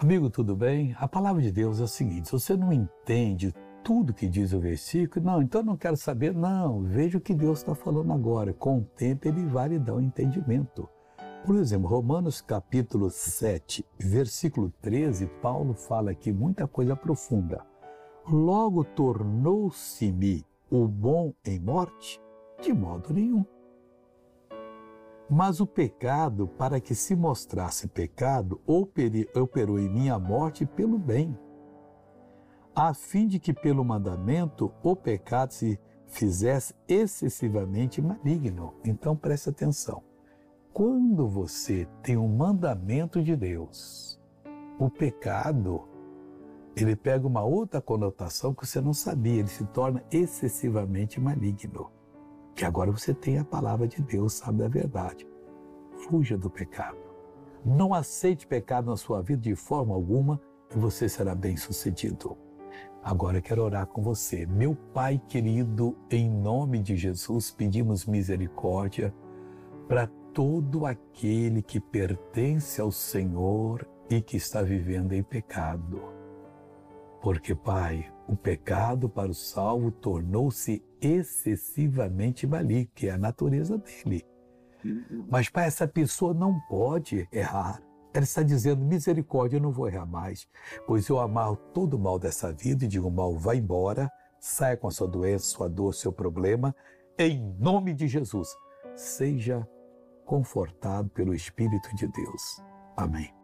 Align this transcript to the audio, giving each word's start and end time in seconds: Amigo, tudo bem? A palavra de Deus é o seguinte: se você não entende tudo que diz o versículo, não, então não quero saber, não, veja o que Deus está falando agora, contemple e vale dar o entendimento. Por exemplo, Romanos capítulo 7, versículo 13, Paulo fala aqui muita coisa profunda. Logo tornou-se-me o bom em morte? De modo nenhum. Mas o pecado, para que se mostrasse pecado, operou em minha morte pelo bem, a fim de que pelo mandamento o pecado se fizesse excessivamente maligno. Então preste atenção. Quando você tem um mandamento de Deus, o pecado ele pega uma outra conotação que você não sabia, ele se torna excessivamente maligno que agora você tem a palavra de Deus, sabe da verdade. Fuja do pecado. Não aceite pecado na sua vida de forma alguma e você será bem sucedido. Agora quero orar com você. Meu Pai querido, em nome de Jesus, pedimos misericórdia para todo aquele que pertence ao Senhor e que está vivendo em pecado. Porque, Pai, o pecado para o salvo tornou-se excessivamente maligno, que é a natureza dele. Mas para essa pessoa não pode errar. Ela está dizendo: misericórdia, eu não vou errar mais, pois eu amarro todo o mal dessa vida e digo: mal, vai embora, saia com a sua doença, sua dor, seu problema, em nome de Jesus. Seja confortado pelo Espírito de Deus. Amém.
Amigo, 0.00 0.30
tudo 0.30 0.54
bem? 0.54 0.94
A 0.96 1.08
palavra 1.08 1.42
de 1.42 1.50
Deus 1.50 1.80
é 1.80 1.82
o 1.82 1.88
seguinte: 1.88 2.26
se 2.28 2.32
você 2.32 2.56
não 2.56 2.72
entende 2.72 3.52
tudo 3.82 4.14
que 4.14 4.28
diz 4.28 4.52
o 4.52 4.60
versículo, 4.60 5.26
não, 5.26 5.42
então 5.42 5.60
não 5.60 5.76
quero 5.76 5.96
saber, 5.96 6.32
não, 6.32 6.82
veja 6.84 7.18
o 7.18 7.20
que 7.20 7.34
Deus 7.34 7.58
está 7.58 7.74
falando 7.74 8.12
agora, 8.12 8.52
contemple 8.52 9.30
e 9.30 9.46
vale 9.46 9.76
dar 9.76 9.96
o 9.96 10.00
entendimento. 10.00 10.88
Por 11.44 11.56
exemplo, 11.56 11.88
Romanos 11.88 12.40
capítulo 12.40 13.10
7, 13.10 13.84
versículo 13.98 14.72
13, 14.80 15.26
Paulo 15.42 15.74
fala 15.74 16.12
aqui 16.12 16.32
muita 16.32 16.68
coisa 16.68 16.94
profunda. 16.94 17.66
Logo 18.24 18.84
tornou-se-me 18.84 20.46
o 20.70 20.86
bom 20.86 21.34
em 21.44 21.58
morte? 21.58 22.20
De 22.62 22.72
modo 22.72 23.12
nenhum. 23.12 23.44
Mas 25.30 25.60
o 25.60 25.66
pecado, 25.66 26.48
para 26.48 26.80
que 26.80 26.94
se 26.94 27.14
mostrasse 27.14 27.86
pecado, 27.86 28.62
operou 28.66 29.78
em 29.78 29.88
minha 29.88 30.18
morte 30.18 30.64
pelo 30.64 30.98
bem, 30.98 31.38
a 32.74 32.94
fim 32.94 33.26
de 33.26 33.38
que 33.38 33.52
pelo 33.52 33.84
mandamento 33.84 34.72
o 34.82 34.96
pecado 34.96 35.52
se 35.52 35.78
fizesse 36.06 36.74
excessivamente 36.88 38.00
maligno. 38.00 38.72
Então 38.82 39.14
preste 39.14 39.50
atenção. 39.50 40.02
Quando 40.72 41.28
você 41.28 41.86
tem 42.02 42.16
um 42.16 42.28
mandamento 42.28 43.22
de 43.22 43.36
Deus, 43.36 44.18
o 44.78 44.88
pecado 44.88 45.86
ele 46.74 46.96
pega 46.96 47.26
uma 47.26 47.42
outra 47.42 47.82
conotação 47.82 48.54
que 48.54 48.66
você 48.66 48.80
não 48.80 48.94
sabia, 48.94 49.40
ele 49.40 49.48
se 49.48 49.64
torna 49.66 50.02
excessivamente 50.10 51.20
maligno 51.20 51.97
que 52.58 52.64
agora 52.64 52.90
você 52.90 53.14
tem 53.14 53.38
a 53.38 53.44
palavra 53.44 53.86
de 53.86 54.02
Deus, 54.02 54.32
sabe 54.32 54.58
da 54.58 54.66
verdade. 54.66 55.24
Fuja 55.92 56.36
do 56.36 56.50
pecado. 56.50 56.98
Não 57.64 57.94
aceite 57.94 58.48
pecado 58.48 58.90
na 58.90 58.96
sua 58.96 59.22
vida 59.22 59.40
de 59.42 59.54
forma 59.54 59.94
alguma 59.94 60.40
e 60.74 60.76
você 60.76 61.08
será 61.08 61.36
bem 61.36 61.56
sucedido. 61.56 62.36
Agora 63.00 63.40
quero 63.40 63.62
orar 63.62 63.86
com 63.86 64.02
você. 64.02 64.44
Meu 64.44 64.76
Pai 64.92 65.22
querido, 65.28 65.96
em 66.10 66.28
nome 66.28 66.80
de 66.80 66.96
Jesus, 66.96 67.52
pedimos 67.52 68.06
misericórdia 68.06 69.14
para 69.86 70.08
todo 70.34 70.84
aquele 70.84 71.62
que 71.62 71.78
pertence 71.78 72.80
ao 72.80 72.90
Senhor 72.90 73.88
e 74.10 74.20
que 74.20 74.36
está 74.36 74.62
vivendo 74.62 75.12
em 75.12 75.22
pecado. 75.22 76.17
Porque, 77.20 77.54
Pai, 77.54 78.12
o 78.26 78.36
pecado 78.36 79.08
para 79.08 79.30
o 79.30 79.34
salvo 79.34 79.90
tornou-se 79.90 80.84
excessivamente 81.00 82.46
maligno, 82.46 82.92
que 82.94 83.08
é 83.08 83.12
a 83.12 83.18
natureza 83.18 83.78
dele. 83.78 84.24
Mas 85.28 85.48
para 85.48 85.64
essa 85.64 85.88
pessoa 85.88 86.32
não 86.32 86.58
pode 86.68 87.28
errar. 87.32 87.82
Ela 88.14 88.24
está 88.24 88.42
dizendo: 88.42 88.84
misericórdia, 88.84 89.56
eu 89.56 89.62
não 89.62 89.72
vou 89.72 89.88
errar 89.88 90.06
mais, 90.06 90.48
pois 90.86 91.08
eu 91.08 91.18
amarro 91.18 91.56
todo 91.74 91.94
o 91.94 91.98
mal 91.98 92.18
dessa 92.18 92.52
vida 92.52 92.84
e 92.84 92.88
digo: 92.88 93.10
mal, 93.10 93.36
vai 93.36 93.56
embora, 93.56 94.10
saia 94.40 94.76
com 94.76 94.88
a 94.88 94.90
sua 94.90 95.08
doença, 95.08 95.44
sua 95.44 95.68
dor, 95.68 95.94
seu 95.94 96.12
problema, 96.12 96.74
em 97.18 97.40
nome 97.58 97.92
de 97.92 98.06
Jesus. 98.06 98.48
Seja 98.94 99.66
confortado 100.24 101.08
pelo 101.10 101.34
Espírito 101.34 101.94
de 101.96 102.06
Deus. 102.08 102.62
Amém. 102.96 103.37